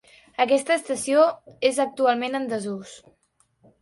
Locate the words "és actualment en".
1.71-2.49